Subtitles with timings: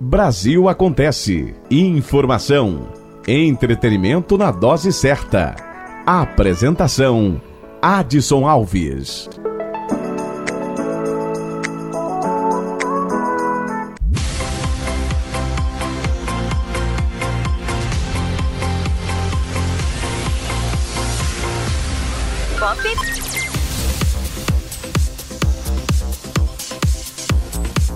[0.00, 1.54] Brasil Acontece.
[1.68, 2.88] Informação.
[3.26, 5.56] Entretenimento na dose certa.
[6.06, 7.42] Apresentação:
[7.82, 9.28] Adson Alves.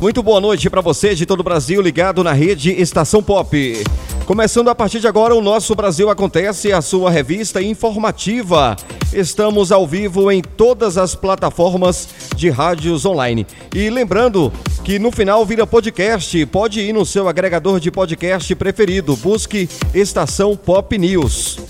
[0.02, 3.84] Muito boa noite para você de todo o Brasil ligado na rede Estação Pop.
[4.26, 8.74] Começando a partir de agora o nosso Brasil Acontece, a sua revista informativa.
[9.12, 13.46] Estamos ao vivo em todas as plataformas de rádios online.
[13.72, 14.52] E lembrando
[14.82, 20.56] que no final vira podcast, pode ir no seu agregador de podcast preferido, busque Estação
[20.56, 21.60] Pop News.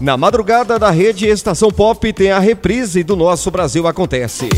[0.00, 4.48] Na madrugada da rede Estação Pop tem a reprise do nosso Brasil Acontece.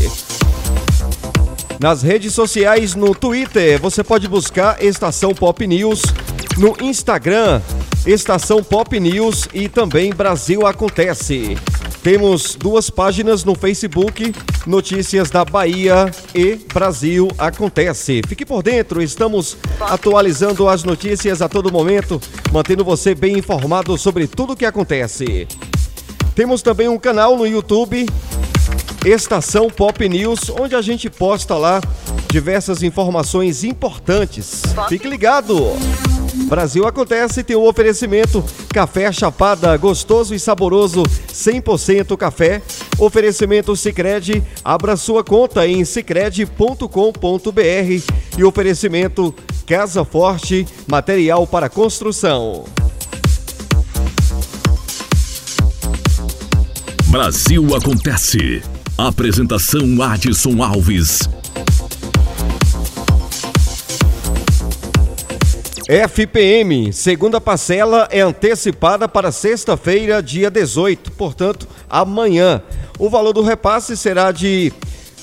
[1.81, 6.03] Nas redes sociais, no Twitter, você pode buscar Estação Pop News,
[6.55, 7.59] no Instagram,
[8.05, 11.57] Estação Pop News e também Brasil Acontece.
[12.03, 14.31] Temos duas páginas no Facebook,
[14.67, 18.21] Notícias da Bahia e Brasil Acontece.
[18.27, 24.27] Fique por dentro, estamos atualizando as notícias a todo momento, mantendo você bem informado sobre
[24.27, 25.47] tudo o que acontece.
[26.35, 28.05] Temos também um canal no YouTube,
[29.05, 31.81] Estação Pop News, onde a gente posta lá
[32.29, 34.61] diversas informações importantes.
[34.87, 35.71] Fique ligado!
[36.47, 42.61] Brasil Acontece tem o um oferecimento Café Chapada, gostoso e saboroso, 100% café.
[42.97, 49.33] Oferecimento Sicredi, abra sua conta em sicredi.com.br e oferecimento
[49.65, 52.65] Casa Forte, material para construção.
[57.09, 58.61] Brasil Acontece.
[58.97, 61.21] Apresentação Adson Alves.
[65.87, 72.61] FPM, segunda parcela é antecipada para sexta-feira, dia 18, portanto, amanhã.
[72.99, 74.71] O valor do repasse será de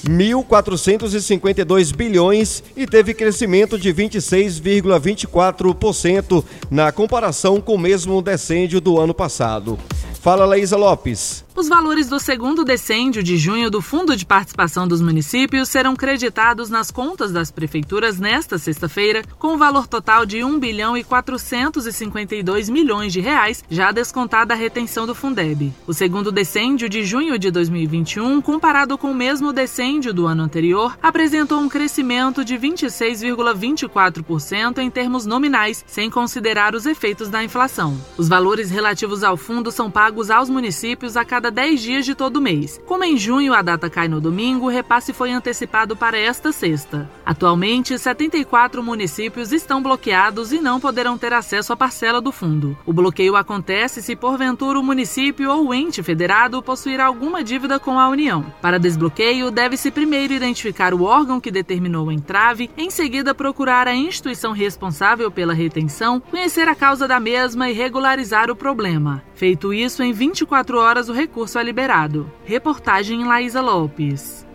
[0.04, 9.14] 1.452 bilhões e teve crescimento de 26,24% na comparação com o mesmo decêndio do ano
[9.14, 9.78] passado.
[10.20, 11.44] Fala, Laísa Lopes.
[11.58, 16.70] Os valores do segundo decêndio de junho do Fundo de Participação dos Municípios serão creditados
[16.70, 22.68] nas contas das prefeituras nesta sexta-feira, com um valor total de 1 bilhão e 452
[22.68, 25.74] milhões de reais, já descontada a retenção do Fundeb.
[25.84, 30.96] O segundo decêndio de junho de 2021, comparado com o mesmo decêndio do ano anterior,
[31.02, 38.00] apresentou um crescimento de 26,24% em termos nominais, sem considerar os efeitos da inflação.
[38.16, 42.14] Os valores relativos ao fundo são pagos aos municípios a cada cada 10 dias de
[42.14, 42.80] todo mês.
[42.86, 47.10] Como em junho a data cai no domingo, o repasse foi antecipado para esta sexta.
[47.24, 52.76] Atualmente, 74 municípios estão bloqueados e não poderão ter acesso à parcela do fundo.
[52.84, 57.98] O bloqueio acontece se porventura o município ou o ente federado possuir alguma dívida com
[57.98, 58.44] a União.
[58.60, 63.94] Para desbloqueio, deve-se primeiro identificar o órgão que determinou o entrave, em seguida procurar a
[63.94, 69.22] instituição responsável pela retenção, conhecer a causa da mesma e regularizar o problema.
[69.34, 72.30] Feito isso, em 24 horas o recurso é liberado.
[72.44, 74.46] Reportagem Laísa Lopes.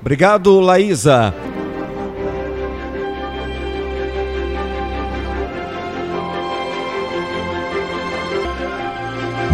[0.00, 1.34] Obrigado, Laísa.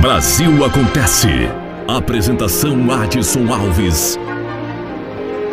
[0.00, 1.28] Brasil Acontece.
[1.88, 4.18] Apresentação Adson Alves.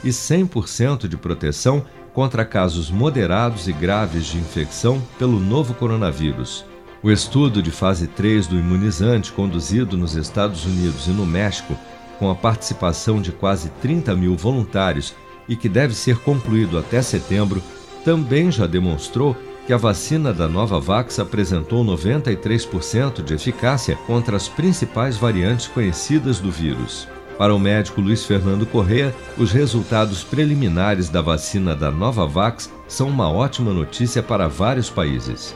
[0.04, 6.66] e 100% de proteção contra casos moderados e graves de infecção pelo novo coronavírus.
[7.02, 11.78] O estudo de fase 3 do imunizante, conduzido nos Estados Unidos e no México,
[12.18, 15.14] com a participação de quase 30 mil voluntários
[15.48, 17.64] e que deve ser concluído até setembro,
[18.04, 19.36] também já demonstrou
[19.70, 26.50] que a vacina da Novavax apresentou 93% de eficácia contra as principais variantes conhecidas do
[26.50, 27.08] vírus.
[27.38, 33.32] Para o médico Luiz Fernando Correa, os resultados preliminares da vacina da Novavax são uma
[33.32, 35.56] ótima notícia para vários países.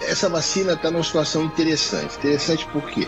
[0.00, 2.16] Essa vacina está numa situação interessante.
[2.16, 3.06] Interessante por quê?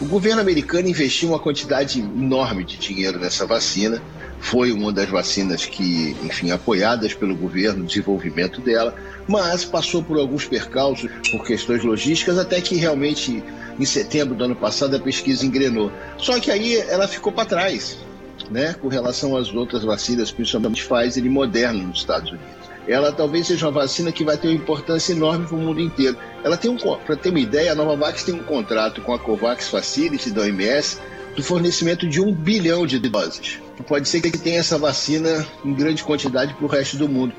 [0.00, 4.00] O governo americano investiu uma quantidade enorme de dinheiro nessa vacina.
[4.40, 8.94] Foi uma das vacinas que, enfim, apoiadas pelo governo, desenvolvimento dela,
[9.28, 13.42] mas passou por alguns percalços, por questões logísticas, até que realmente
[13.80, 15.90] em setembro do ano passado, a pesquisa engrenou.
[16.18, 17.96] Só que aí ela ficou para trás,
[18.50, 22.48] né, com relação às outras vacinas, principalmente Pfizer e Moderna nos Estados Unidos.
[22.86, 26.16] Ela talvez seja uma vacina que vai ter uma importância enorme para o mundo inteiro.
[26.44, 29.68] Ela tem um, para ter uma ideia, a Novavax tem um contrato com a Covax
[29.68, 30.98] Facility da OMS
[31.36, 33.60] do fornecimento de um bilhão de doses.
[33.86, 37.34] Pode ser que tenha essa vacina em grande quantidade para o resto do mundo.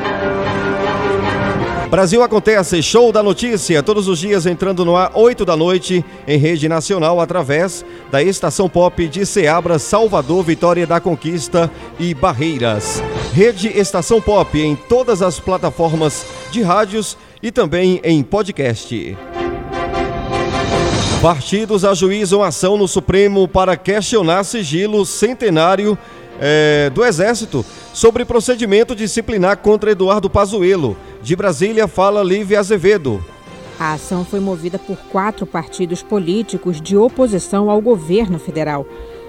[1.91, 6.37] Brasil Acontece, show da notícia, todos os dias entrando no ar, 8 da noite, em
[6.37, 13.03] rede nacional, através da Estação Pop de Ceabra, Salvador, Vitória da Conquista e Barreiras.
[13.33, 19.17] Rede Estação Pop em todas as plataformas de rádios e também em podcast.
[21.21, 25.97] Partidos ajuizam ação no Supremo para questionar sigilo centenário
[26.41, 30.97] é, do Exército sobre procedimento disciplinar contra Eduardo Pazuello.
[31.21, 33.23] De Brasília, fala Lívia Azevedo.
[33.79, 38.85] A ação foi movida por quatro partidos políticos de oposição ao governo federal.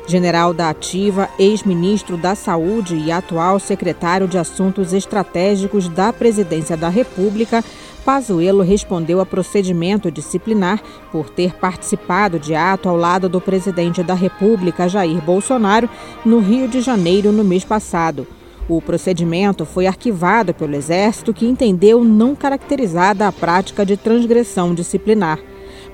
[0.07, 6.89] General da Ativa, ex-ministro da Saúde e atual secretário de Assuntos Estratégicos da Presidência da
[6.89, 7.65] República,
[8.05, 10.83] Pazuello respondeu a procedimento disciplinar
[11.13, 15.89] por ter participado de ato ao lado do presidente da República, Jair Bolsonaro,
[16.25, 18.27] no Rio de Janeiro no mês passado.
[18.69, 25.39] O procedimento foi arquivado pelo Exército, que entendeu não caracterizada a prática de transgressão disciplinar.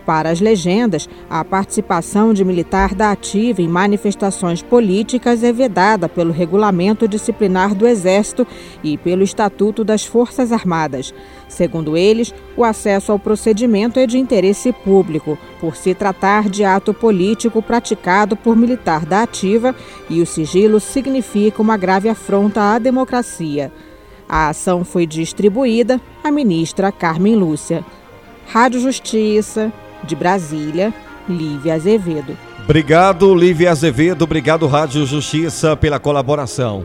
[0.08, 6.32] Para as legendas, a participação de militar da ativa em manifestações políticas é vedada pelo
[6.32, 8.46] Regulamento Disciplinar do Exército
[8.82, 11.12] e pelo Estatuto das Forças Armadas.
[11.46, 16.94] Segundo eles, o acesso ao procedimento é de interesse público, por se tratar de ato
[16.94, 19.76] político praticado por militar da ativa
[20.08, 23.70] e o sigilo significa uma grave afronta à democracia.
[24.26, 27.84] A ação foi distribuída à ministra Carmen Lúcia.
[28.46, 29.70] Rádio Justiça,
[30.04, 30.92] de Brasília,
[31.28, 32.36] Lívia Azevedo.
[32.64, 34.22] Obrigado, Lívia Azevedo.
[34.24, 36.84] Obrigado, Rádio Justiça, pela colaboração.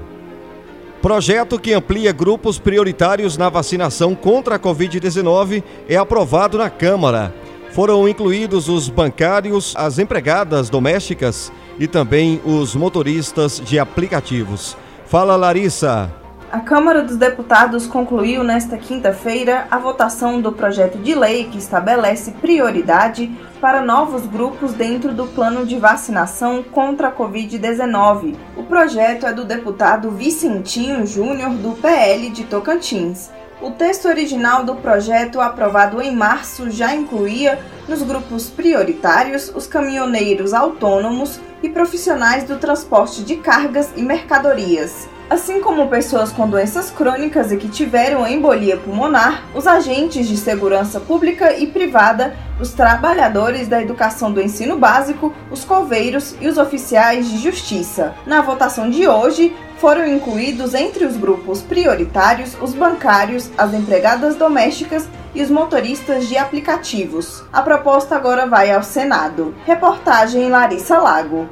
[1.02, 7.36] Projeto que amplia grupos prioritários na vacinação contra a Covid-19 é aprovado na Câmara.
[7.74, 14.78] Foram incluídos os bancários, as empregadas domésticas e também os motoristas de aplicativos.
[15.06, 16.23] Fala, Larissa.
[16.54, 22.30] A Câmara dos Deputados concluiu nesta quinta-feira a votação do projeto de lei que estabelece
[22.30, 28.36] prioridade para novos grupos dentro do plano de vacinação contra a Covid-19.
[28.56, 33.32] O projeto é do deputado Vicentinho Júnior, do PL de Tocantins.
[33.60, 37.58] O texto original do projeto, aprovado em março, já incluía
[37.90, 45.10] nos grupos prioritários os caminhoneiros autônomos e profissionais do transporte de cargas e mercadorias.
[45.34, 51.00] Assim como pessoas com doenças crônicas e que tiveram embolia pulmonar, os agentes de segurança
[51.00, 57.32] pública e privada, os trabalhadores da educação do ensino básico, os coveiros e os oficiais
[57.32, 58.14] de justiça.
[58.28, 65.10] Na votação de hoje, foram incluídos entre os grupos prioritários os bancários, as empregadas domésticas
[65.34, 67.44] e os motoristas de aplicativos.
[67.52, 69.56] A proposta agora vai ao Senado.
[69.66, 71.50] Reportagem Larissa Lago.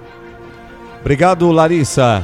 [0.99, 2.23] Obrigado, Larissa.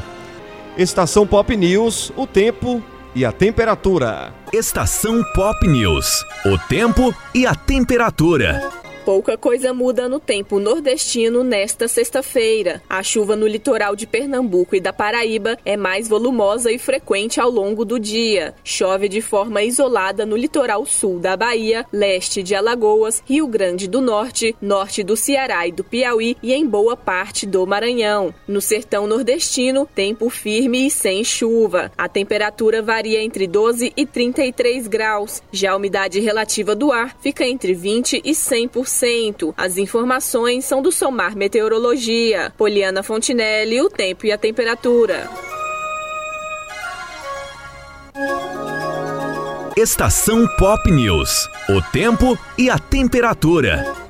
[0.77, 2.84] Estação Pop News, o tempo
[3.15, 4.31] e a temperatura.
[4.53, 8.62] Estação Pop News, o tempo e a temperatura.
[9.07, 12.83] Pouca coisa muda no tempo nordestino nesta sexta-feira.
[12.89, 17.49] A chuva no litoral de Pernambuco e da Paraíba é mais volumosa e frequente ao
[17.49, 18.53] longo do dia.
[18.65, 24.01] Chove de forma isolada no litoral sul da Bahia, leste de Alagoas, Rio Grande do
[24.01, 28.35] Norte, norte do Ceará e do Piauí e em boa parte do Maranhão.
[28.45, 31.93] No sertão nordestino, tempo firme e sem chuva.
[31.97, 35.41] A temperatura varia entre 12 e 33 graus.
[35.49, 38.96] Já a umidade relativa do ar fica entre 20 e 100%.
[39.57, 42.51] As informações são do Somar Meteorologia.
[42.57, 45.29] Poliana Fontinelli, o tempo e a temperatura.
[49.75, 51.47] Estação Pop News.
[51.69, 54.06] O tempo e a temperatura.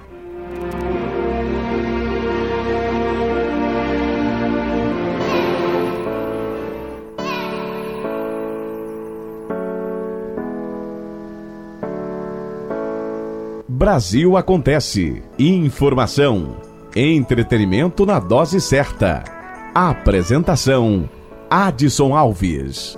[13.77, 15.21] Brasil Acontece.
[15.37, 16.57] Informação.
[16.95, 19.23] Entretenimento na dose certa.
[19.71, 21.07] Apresentação:
[21.47, 22.97] Adson Alves.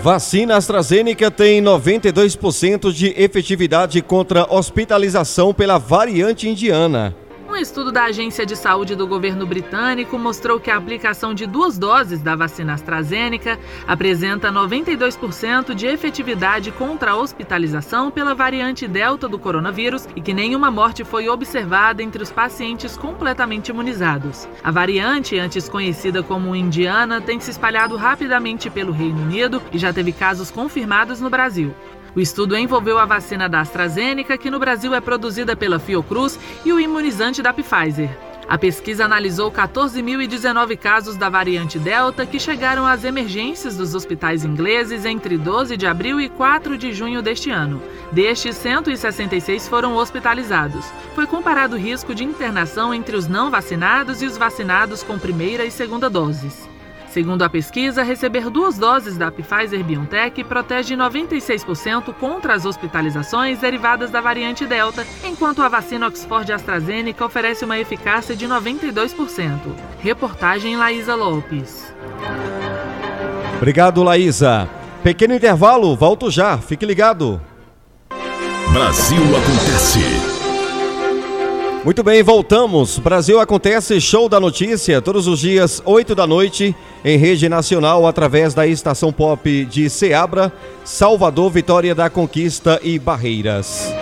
[0.00, 7.14] Vacina AstraZeneca tem 92% de efetividade contra hospitalização pela variante indiana.
[7.56, 11.78] Um estudo da Agência de Saúde do governo britânico mostrou que a aplicação de duas
[11.78, 19.38] doses da vacina AstraZeneca apresenta 92% de efetividade contra a hospitalização pela variante Delta do
[19.38, 24.46] coronavírus e que nenhuma morte foi observada entre os pacientes completamente imunizados.
[24.62, 29.94] A variante, antes conhecida como indiana, tem se espalhado rapidamente pelo Reino Unido e já
[29.94, 31.74] teve casos confirmados no Brasil.
[32.16, 36.72] O estudo envolveu a vacina da AstraZeneca, que no Brasil é produzida pela Fiocruz, e
[36.72, 38.08] o imunizante da Pfizer.
[38.48, 45.04] A pesquisa analisou 14.019 casos da variante Delta que chegaram às emergências dos hospitais ingleses
[45.04, 47.82] entre 12 de abril e 4 de junho deste ano.
[48.12, 50.86] Destes, 166 foram hospitalizados.
[51.14, 55.66] Foi comparado o risco de internação entre os não vacinados e os vacinados com primeira
[55.66, 56.65] e segunda doses.
[57.16, 64.10] Segundo a pesquisa, receber duas doses da Pfizer BioNTech protege 96% contra as hospitalizações derivadas
[64.10, 69.58] da variante Delta, enquanto a vacina Oxford AstraZeneca oferece uma eficácia de 92%.
[69.98, 71.90] Reportagem Laísa Lopes.
[73.56, 74.68] Obrigado, Laísa.
[75.02, 77.40] Pequeno intervalo, volto já, fique ligado.
[78.74, 80.36] Brasil Acontece.
[81.86, 82.98] Muito bem, voltamos.
[82.98, 86.74] Brasil acontece show da notícia todos os dias, 8 da noite,
[87.04, 90.52] em rede nacional, através da estação pop de Ceabra,
[90.84, 93.92] Salvador, Vitória da Conquista e Barreiras.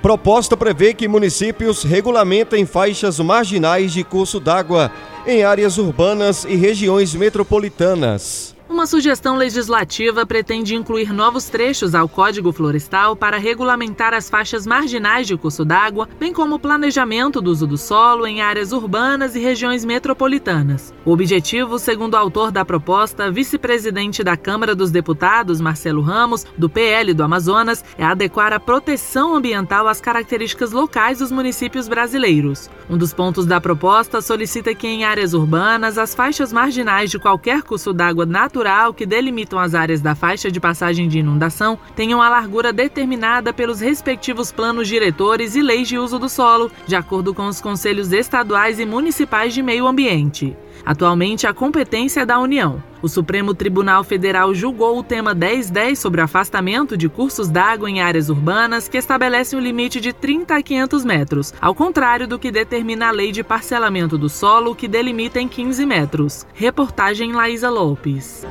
[0.00, 4.90] Proposta prevê que municípios regulamentem faixas marginais de curso d'água
[5.24, 8.52] em áreas urbanas e regiões metropolitanas.
[8.72, 15.26] Uma sugestão legislativa pretende incluir novos trechos ao Código Florestal para regulamentar as faixas marginais
[15.26, 19.40] de curso d'água, bem como o planejamento do uso do solo em áreas urbanas e
[19.40, 20.92] regiões metropolitanas.
[21.04, 26.70] O objetivo, segundo o autor da proposta, vice-presidente da Câmara dos Deputados, Marcelo Ramos, do
[26.70, 32.70] PL do Amazonas, é adequar a proteção ambiental às características locais dos municípios brasileiros.
[32.88, 37.62] Um dos pontos da proposta solicita que em áreas urbanas as faixas marginais de qualquer
[37.62, 42.22] curso d'água natural natural que delimitam as áreas da faixa de passagem de inundação tenham
[42.22, 47.34] a largura determinada pelos respectivos planos diretores e leis de uso do solo, de acordo
[47.34, 50.56] com os conselhos estaduais e municipais de meio ambiente.
[50.84, 52.82] Atualmente, a competência é da União.
[53.02, 58.28] O Supremo Tribunal Federal julgou o tema 1010 sobre afastamento de cursos d'água em áreas
[58.28, 63.08] urbanas, que estabelece um limite de 30 a 500 metros, ao contrário do que determina
[63.08, 66.46] a lei de parcelamento do solo, que delimita em 15 metros.
[66.54, 68.46] Reportagem Laísa Lopes.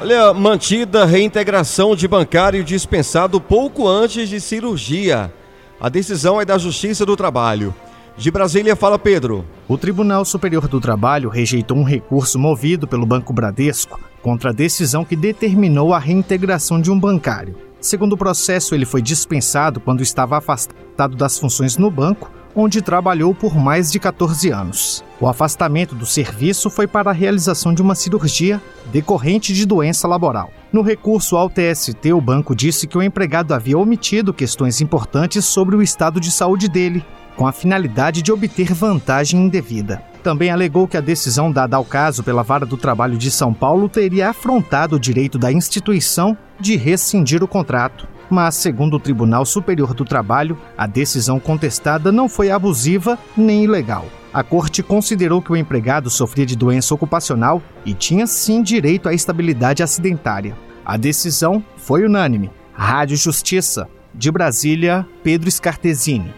[0.00, 5.32] Olha, mantida reintegração de bancário dispensado pouco antes de cirurgia.
[5.78, 7.74] A decisão é da Justiça do Trabalho.
[8.16, 9.44] De Brasília, fala Pedro.
[9.68, 15.04] O Tribunal Superior do Trabalho rejeitou um recurso movido pelo Banco Bradesco contra a decisão
[15.04, 17.54] que determinou a reintegração de um bancário.
[17.78, 23.34] Segundo o processo, ele foi dispensado quando estava afastado das funções no banco, onde trabalhou
[23.34, 25.04] por mais de 14 anos.
[25.20, 28.60] O afastamento do serviço foi para a realização de uma cirurgia
[28.90, 30.50] decorrente de doença laboral.
[30.72, 35.76] No recurso ao TST, o banco disse que o empregado havia omitido questões importantes sobre
[35.76, 37.04] o estado de saúde dele,
[37.36, 40.02] com a finalidade de obter vantagem indevida.
[40.22, 43.88] Também alegou que a decisão dada ao caso pela Vara do Trabalho de São Paulo
[43.88, 48.08] teria afrontado o direito da instituição de rescindir o contrato.
[48.30, 54.06] Mas, segundo o Tribunal Superior do Trabalho, a decisão contestada não foi abusiva nem ilegal.
[54.32, 59.14] A corte considerou que o empregado sofria de doença ocupacional e tinha sim direito à
[59.14, 60.56] estabilidade acidentária.
[60.84, 62.50] A decisão foi unânime.
[62.74, 63.88] Rádio Justiça.
[64.14, 66.32] De Brasília, Pedro Scartesini.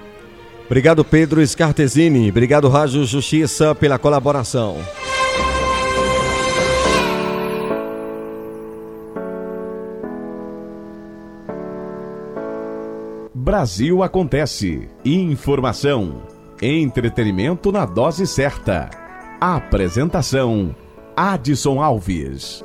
[0.67, 2.29] Obrigado, Pedro Scartesini.
[2.29, 4.77] Obrigado, Rádio Justiça, pela colaboração.
[13.41, 14.89] Brasil Acontece.
[15.05, 16.23] Informação.
[16.61, 18.91] Entretenimento na dose certa.
[19.41, 20.75] Apresentação:
[21.17, 22.65] Adson Alves.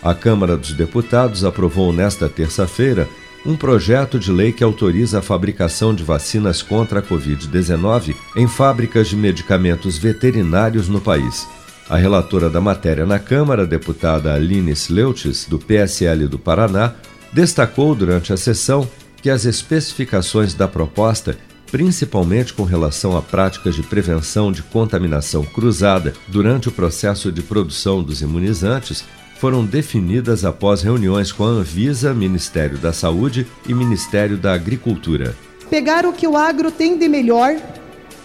[0.02, 3.06] A Câmara dos Deputados aprovou nesta terça-feira
[3.44, 9.08] um projeto de lei que autoriza a fabricação de vacinas contra a Covid-19 em fábricas
[9.08, 11.46] de medicamentos veterinários no país.
[11.88, 16.94] A relatora da matéria na Câmara, deputada Aline Sleutes, do PSL do Paraná,
[17.32, 18.88] destacou durante a sessão
[19.22, 21.36] que as especificações da proposta,
[21.70, 28.02] principalmente com relação a práticas de prevenção de contaminação cruzada durante o processo de produção
[28.02, 29.04] dos imunizantes,
[29.38, 35.34] foram definidas após reuniões com a Anvisa, Ministério da Saúde e Ministério da Agricultura.
[35.70, 37.56] Pegar o que o agro tem de melhor,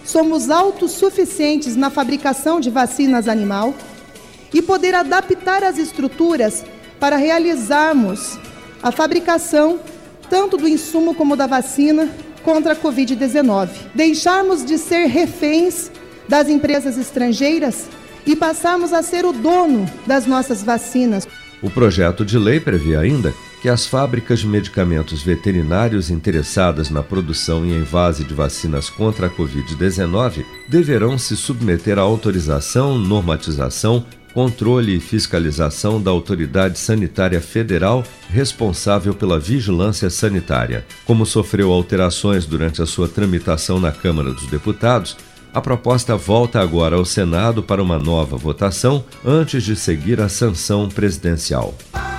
[0.04, 3.74] somos autossuficientes na fabricação de vacinas animal
[4.52, 6.64] e poder adaptar as estruturas
[7.00, 8.38] para realizarmos
[8.86, 9.80] a fabricação
[10.30, 12.08] tanto do insumo como da vacina
[12.44, 13.68] contra a Covid-19.
[13.92, 15.90] Deixarmos de ser reféns
[16.28, 17.88] das empresas estrangeiras
[18.24, 21.26] e passarmos a ser o dono das nossas vacinas.
[21.60, 27.66] O projeto de lei prevê ainda que as fábricas de medicamentos veterinários interessadas na produção
[27.66, 35.00] e envase de vacinas contra a Covid-19 deverão se submeter à autorização, normatização, controle e
[35.00, 40.84] fiscalização da Autoridade Sanitária Federal responsável pela vigilância sanitária.
[41.06, 45.16] Como sofreu alterações durante a sua tramitação na Câmara dos Deputados,
[45.54, 50.86] a proposta volta agora ao Senado para uma nova votação antes de seguir a sanção
[50.86, 51.74] presidencial.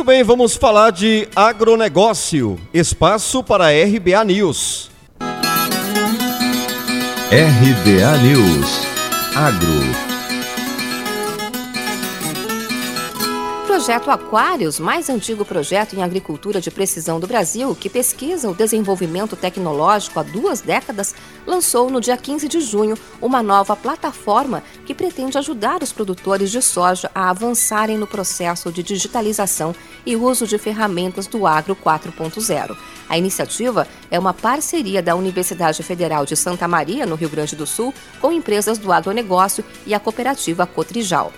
[0.00, 2.58] Muito bem, vamos falar de agronegócio.
[2.72, 4.90] Espaço para RBA News.
[7.30, 8.86] RBA News.
[9.36, 10.09] Agro.
[13.80, 19.34] Projeto Aquários, mais antigo projeto em agricultura de precisão do Brasil, que pesquisa o desenvolvimento
[19.36, 21.14] tecnológico há duas décadas,
[21.46, 26.60] lançou no dia 15 de junho uma nova plataforma que pretende ajudar os produtores de
[26.60, 32.76] soja a avançarem no processo de digitalização e uso de ferramentas do Agro 4.0.
[33.08, 37.66] A iniciativa é uma parceria da Universidade Federal de Santa Maria, no Rio Grande do
[37.66, 41.32] Sul, com empresas do agronegócio e a cooperativa Cotrijal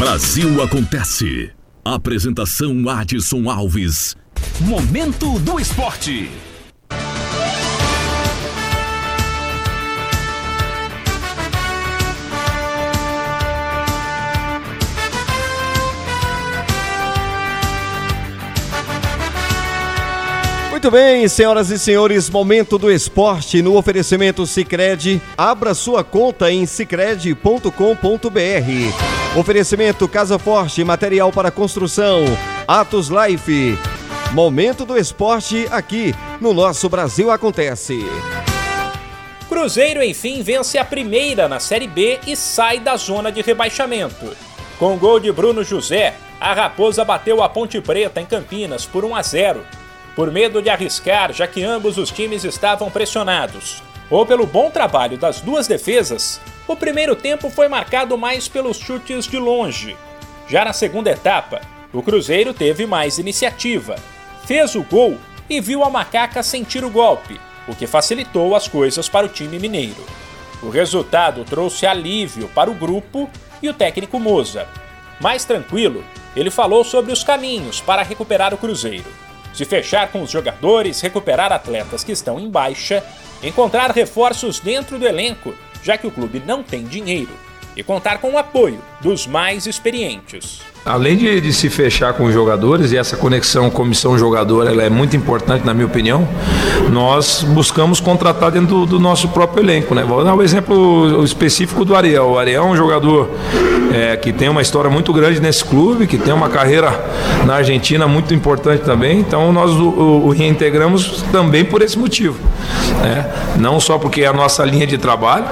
[0.00, 1.52] Brasil Acontece.
[1.84, 4.16] Apresentação Adson Alves.
[4.60, 6.26] Momento do Esporte.
[20.80, 25.20] Muito bem, senhoras e senhores, momento do esporte no oferecimento Sicredi.
[25.36, 29.38] Abra sua conta em sicredi.com.br.
[29.38, 32.24] Oferecimento Casa Forte, material para construção.
[32.66, 33.78] Atos Life.
[34.32, 38.02] Momento do esporte aqui no nosso Brasil acontece.
[39.50, 44.34] Cruzeiro enfim vence a primeira na Série B e sai da zona de rebaixamento.
[44.78, 49.14] Com gol de Bruno José, a Raposa bateu a Ponte Preta em Campinas por 1
[49.14, 49.60] a 0
[50.20, 53.82] por medo de arriscar, já que ambos os times estavam pressionados.
[54.10, 59.26] Ou pelo bom trabalho das duas defesas, o primeiro tempo foi marcado mais pelos chutes
[59.26, 59.96] de longe.
[60.46, 63.96] Já na segunda etapa, o Cruzeiro teve mais iniciativa,
[64.44, 65.16] fez o gol
[65.48, 69.58] e viu a macaca sentir o golpe, o que facilitou as coisas para o time
[69.58, 70.04] mineiro.
[70.62, 73.30] O resultado trouxe alívio para o grupo
[73.62, 74.68] e o técnico Moza.
[75.18, 76.04] Mais tranquilo,
[76.36, 81.52] ele falou sobre os caminhos para recuperar o Cruzeiro se fechar com os jogadores, recuperar
[81.52, 83.04] atletas que estão em baixa,
[83.42, 87.32] encontrar reforços dentro do elenco, já que o clube não tem dinheiro,
[87.76, 90.60] e contar com o apoio dos mais experientes.
[90.84, 95.14] Além de, de, se fechar com os jogadores, e essa conexão comissão-jogador ela é muito
[95.14, 96.26] importante, na minha opinião,
[96.90, 99.94] nós buscamos contratar dentro do, do nosso próprio elenco.
[99.94, 100.02] Né?
[100.02, 102.30] Vou dar um exemplo específico do Ariel.
[102.30, 103.30] O Ariel é um jogador
[103.92, 106.98] é, que tem uma história muito grande nesse clube, que tem uma carreira
[107.44, 112.38] na Argentina muito importante também, então nós o, o, reintegramos também por esse motivo.
[113.02, 113.30] Né?
[113.56, 115.44] Não só porque é a nossa linha de trabalho,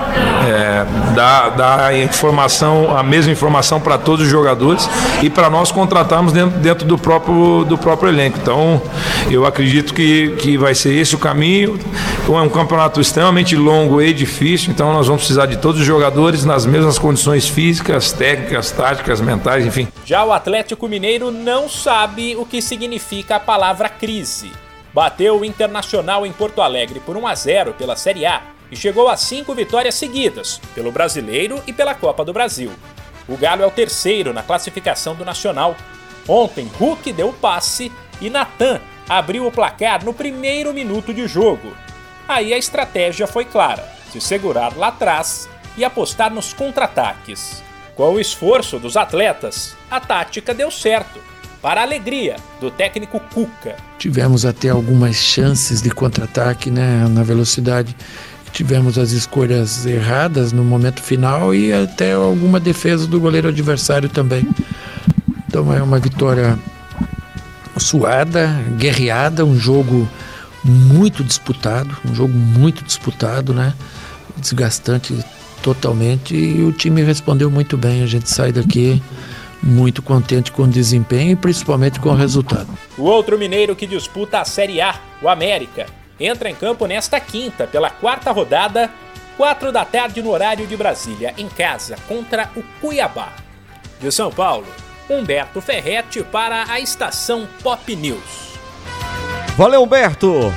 [0.48, 4.88] é, dá, dá informação, a mesma informação para todos os jogadores
[5.22, 8.38] e para nós contratarmos dentro, dentro do, próprio, do próprio elenco.
[8.42, 8.82] Então,
[9.30, 11.78] eu acredito que, que vai ser esse o caminho.
[12.28, 16.44] É um campeonato extremamente longo e difícil, então nós vamos precisar de todos os jogadores
[16.44, 19.88] nas mesmas condições físicas, técnicas, táticas, mentais, enfim.
[20.04, 24.52] Já o Atlético Mineiro não sabe o que significa a palavra crise.
[24.92, 29.08] Bateu o Internacional em Porto Alegre por 1 a 0 pela Série A e chegou
[29.08, 32.70] a cinco vitórias seguidas, pelo Brasileiro e pela Copa do Brasil.
[33.28, 35.76] O Galo é o terceiro na classificação do Nacional.
[36.26, 41.72] Ontem, Hulk deu o passe e Natan abriu o placar no primeiro minuto de jogo.
[42.26, 47.62] Aí a estratégia foi clara: se segurar lá atrás e apostar nos contra-ataques.
[47.94, 51.20] Com o esforço dos atletas, a tática deu certo,
[51.60, 53.76] para a alegria do técnico Cuca.
[53.98, 57.96] Tivemos até algumas chances de contra-ataque né, na velocidade
[58.50, 64.46] tivemos as escolhas erradas no momento final e até alguma defesa do goleiro adversário também.
[65.46, 66.58] Então é uma vitória
[67.76, 70.08] suada, guerreada, um jogo
[70.64, 73.72] muito disputado, um jogo muito disputado, né?
[74.36, 75.16] Desgastante
[75.62, 78.02] totalmente e o time respondeu muito bem.
[78.02, 79.02] A gente sai daqui
[79.62, 82.68] muito contente com o desempenho e principalmente com o resultado.
[82.96, 85.86] O outro mineiro que disputa a Série A, o América,
[86.18, 88.90] entra em campo nesta quinta pela quarta rodada,
[89.36, 93.32] 4 da tarde no horário de Brasília, em casa, contra o Cuiabá.
[94.00, 94.66] De São Paulo,
[95.08, 98.58] Humberto Ferretti para a estação Pop News.
[99.56, 100.52] Valeu, Humberto!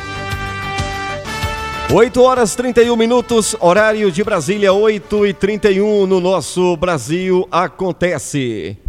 [1.94, 8.81] 8 horas 31 minutos, horário de Brasília, 8 e 31 no nosso Brasil acontece.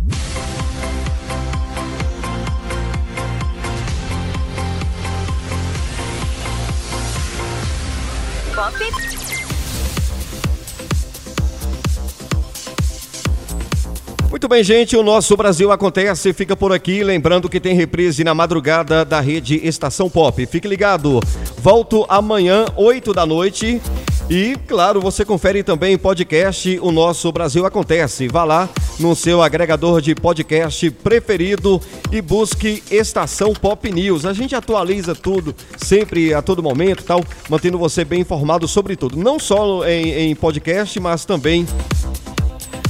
[14.43, 18.35] Muito bem, gente, o nosso Brasil acontece, fica por aqui, lembrando que tem reprise na
[18.35, 20.45] madrugada da rede Estação Pop.
[20.47, 21.21] Fique ligado.
[21.59, 23.81] Volto amanhã, 8 da noite.
[24.29, 28.27] E, claro, você confere também em podcast o nosso Brasil Acontece.
[28.27, 34.27] Vá lá no seu agregador de podcast preferido e busque Estação Pop News.
[34.27, 39.17] A gente atualiza tudo, sempre, a todo momento, tal, mantendo você bem informado sobre tudo.
[39.17, 41.65] Não só em, em podcast, mas também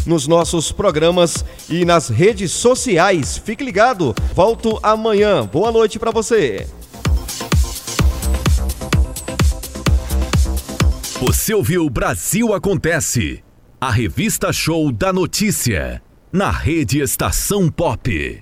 [0.07, 3.37] nos nossos programas e nas redes sociais.
[3.39, 5.47] Fique ligado, volto amanhã.
[5.47, 6.67] Boa noite para você.
[11.21, 13.45] Você ouviu Brasil Acontece,
[13.81, 18.42] a revista show da notícia, na rede Estação Pop.